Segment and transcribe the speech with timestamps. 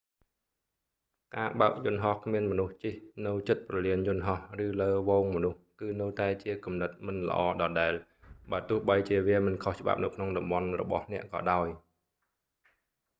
[1.35, 2.93] ការបើកយន្តហោះគ្មានមនុស្សជិះ
[3.25, 7.93] នៅជិតព្រលានយន្តហោះឬលើហ្វូងមនុស្សគឺនៅតែជាគំនិតមិនល្អដដែល
[8.51, 11.67] បើទោះបីជាវាមិនខុសច្បាប់នៅក្នុងតំបន់របស់អ្នកក៏ដោយ